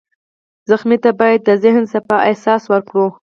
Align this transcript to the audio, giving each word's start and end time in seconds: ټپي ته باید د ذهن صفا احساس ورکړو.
ټپي 0.67 0.95
ته 1.03 1.11
باید 1.19 1.39
د 1.43 1.49
ذهن 1.63 1.83
صفا 1.93 2.17
احساس 2.29 2.63
ورکړو. 2.71 3.07